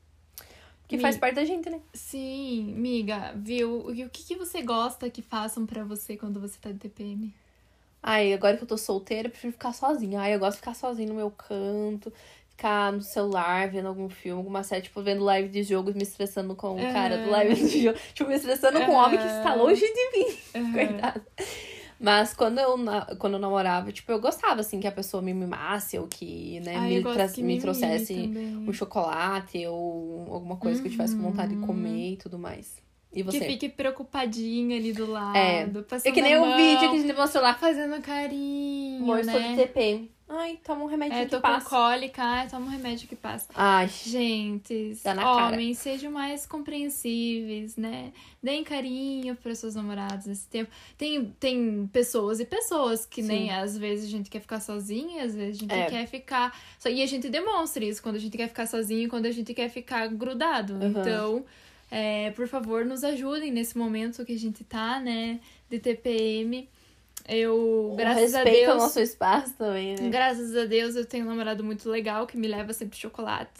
[0.87, 1.79] Que faz parte da gente, né?
[1.93, 3.91] Sim, miga, viu?
[3.93, 7.33] E o que, que você gosta que façam pra você quando você tá de TPM?
[8.01, 10.19] Ai, agora que eu tô solteira, eu prefiro ficar sozinha.
[10.21, 12.13] Ai, eu gosto de ficar sozinha no meu canto,
[12.49, 16.55] ficar no celular, vendo algum filme, alguma série, tipo, vendo live de jogo, me estressando
[16.55, 17.97] com o cara do live de jogo.
[18.13, 20.37] Tipo, me estressando com o homem que está longe de mim.
[20.71, 21.21] Coitado.
[21.99, 22.77] Mas quando eu,
[23.17, 26.75] quando eu namorava, tipo, eu gostava, assim, que a pessoa me mimasse ou que, né,
[26.75, 28.57] Ai, me, tra- que me me trouxesse também.
[28.67, 31.65] um chocolate ou alguma coisa que eu tivesse com vontade de Uhum.
[31.67, 32.83] comer e tudo mais.
[33.13, 33.45] E Que você?
[33.45, 35.37] fique preocupadinha ali do lado.
[35.37, 35.63] É.
[36.03, 37.53] É que nem o vídeo que a gente mostrou lá.
[37.53, 39.55] Fazendo carinho, Amor, estou de né?
[40.27, 41.69] Ai, toma um remédio É, que tô com passa.
[41.69, 43.47] cólica, ai, toma um remédio que passa.
[43.53, 45.47] Ai, Gente, na cara.
[45.53, 48.11] homens, sejam mais compreensíveis, né?
[48.41, 50.71] Deem carinho para seus namorados nesse tempo.
[50.97, 53.49] Tem, tem pessoas e pessoas que nem Sim.
[53.51, 55.85] às vezes a gente quer ficar sozinha, às vezes a gente É.
[55.89, 56.57] quer ficar.
[56.85, 59.69] E a gente demonstra isso quando a gente quer ficar sozinho quando a gente quer
[59.69, 60.73] ficar grudado.
[60.73, 60.87] Uhum.
[60.89, 61.45] Então,
[61.91, 65.39] é, por favor, nos ajudem nesse momento que a gente tá, né?
[65.69, 66.67] De TPM.
[67.27, 68.75] Eu, graças a respeita Deus.
[68.75, 70.09] o nosso espaço também, né?
[70.09, 73.51] Graças a Deus eu tenho um namorado muito legal que me leva sempre chocolate.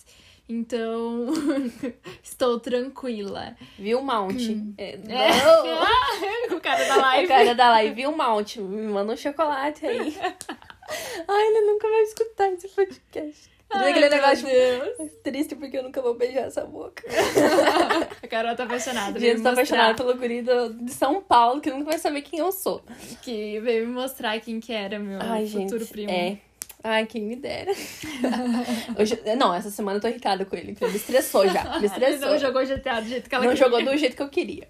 [0.48, 1.26] Então,
[2.24, 3.56] estou tranquila.
[3.80, 4.40] Viu, Mount?
[4.78, 4.98] É, É.
[4.98, 6.54] não!
[6.58, 7.28] o cara da O live.
[7.28, 8.58] cara da live, viu, Mount?
[8.58, 10.16] Me manda um chocolate aí.
[11.28, 13.50] Ai, ele nunca vai escutar esse podcast.
[13.72, 15.12] Ai, aquele negócio Deus.
[15.24, 17.04] triste porque eu nunca vou beijar essa boca.
[18.24, 19.20] A Carol tá apaixonada.
[19.20, 22.82] Gente tá apaixonada pelo guri de São Paulo, que nunca vai saber quem eu sou.
[23.22, 26.12] Que veio me mostrar quem que era meu Ai, futuro gente, primo.
[26.12, 26.38] é.
[26.84, 27.72] Ai, quem me dera.
[29.00, 31.64] Hoje, não, essa semana eu tô irritada com ele, porque ele me estressou já.
[31.64, 32.30] Me Ele estressou.
[32.30, 33.66] não jogou GTA do jeito que ela Não queria.
[33.66, 34.68] jogou do jeito que eu queria.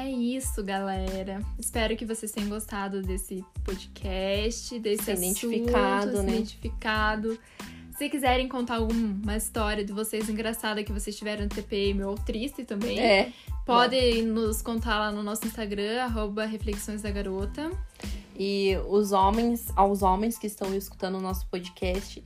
[0.00, 1.42] É isso, galera.
[1.58, 6.32] Espero que vocês tenham gostado desse podcast, desse Se assunto, identificado, se né?
[6.34, 7.38] identificado.
[7.96, 12.64] Se quiserem contar alguma história de vocês engraçada que vocês tiveram no TPM ou triste
[12.64, 13.32] também, É.
[13.66, 17.68] podem nos contar lá no nosso Instagram, arroba Reflexões da Garota.
[18.38, 22.22] E os homens, aos homens que estão escutando o nosso podcast,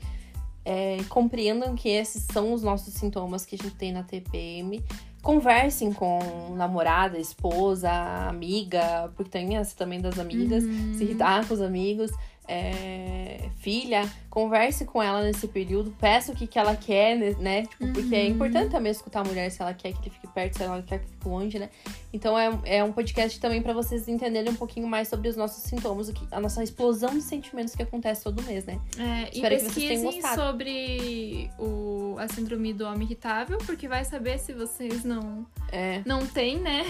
[0.62, 4.84] é, compreendam que esses são os nossos sintomas que a gente tem na TPM.
[5.22, 6.18] Conversem com
[6.56, 7.90] namorada, esposa,
[8.28, 10.64] amiga, porque tem essa também das amigas,
[10.96, 12.10] se irritar com os amigos,
[12.48, 13.21] é,
[13.62, 17.62] filha, converse com ela nesse período, peça o que, que ela quer, né?
[17.62, 20.56] Tipo, porque é importante também escutar a mulher se ela quer que ele fique perto,
[20.56, 21.70] se ela quer que fique longe, né?
[22.12, 25.62] Então é, é um podcast também pra vocês entenderem um pouquinho mais sobre os nossos
[25.62, 28.80] sintomas, o que, a nossa explosão de sentimentos que acontece todo mês, né?
[28.98, 33.86] É, e Espero que vocês tenham pesquisem sobre o, a síndrome do homem irritável, porque
[33.86, 36.02] vai saber se vocês não, É.
[36.04, 36.82] não têm, né?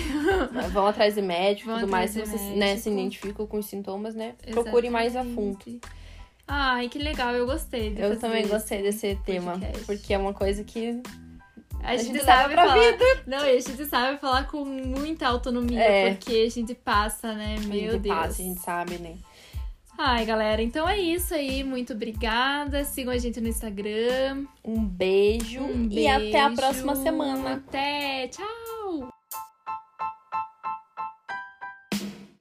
[0.72, 3.66] Vão atrás de médico e Vão tudo mais, se vocês né, se identificam com os
[3.66, 4.34] sintomas, né?
[4.50, 5.58] Procure mais a fundo.
[6.54, 7.94] Ai, que legal, eu gostei.
[7.96, 9.84] Eu também gostei desse tema, podcast.
[9.86, 11.00] porque é uma coisa que
[11.82, 13.22] A gente, gente leva sabe pra falar.
[13.26, 16.14] Não, e a gente sabe falar com muita autonomia, É.
[16.14, 17.56] porque a gente passa, né?
[17.56, 18.14] a Meu gente Deus.
[18.16, 19.14] passa, a gente sabe, né?
[19.96, 21.64] Ai, galera, então é isso aí.
[21.64, 22.84] Muito obrigada.
[22.84, 24.44] Sigam a gente no Instagram.
[24.64, 26.60] Um beijo, Um e até a beijo.
[26.60, 27.54] próxima semana.
[27.54, 28.28] Até.
[28.28, 28.61] Tchau.